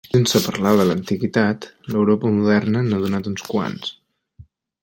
Sense 0.09 0.39
parlar 0.45 0.71
de 0.79 0.85
l'antiguitat, 0.91 1.67
l'Europa 1.95 2.33
moderna 2.39 2.85
n'ha 2.89 3.03
donat 3.07 3.33
uns 3.33 3.49
quants. 3.53 3.97